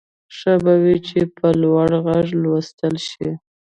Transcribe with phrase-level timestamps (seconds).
[0.37, 3.29] ښه به وي چې په لوړ غږ ولوستل شي.